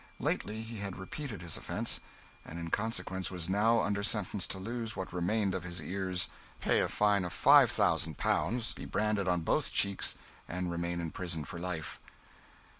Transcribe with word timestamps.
Lately 0.17 0.63
he 0.63 0.77
had 0.77 0.95
repeated 0.97 1.43
his 1.43 1.57
offence; 1.57 1.99
and 2.43 2.57
in 2.57 2.71
consequence 2.71 3.29
was 3.29 3.47
now 3.47 3.81
under 3.81 4.01
sentence 4.01 4.47
to 4.47 4.57
lose 4.57 4.95
what 4.95 5.13
remained 5.13 5.53
of 5.53 5.61
his 5.63 5.79
ears, 5.79 6.27
pay 6.59 6.79
a 6.79 6.87
fine 6.89 7.23
of 7.23 7.31
5,000 7.31 8.17
pounds, 8.17 8.73
be 8.73 8.85
branded 8.85 9.27
on 9.27 9.41
both 9.41 9.71
cheeks, 9.71 10.15
and 10.49 10.71
remain 10.71 10.99
in 10.99 11.11
prison 11.11 11.45
for 11.45 11.59
life. 11.59 11.99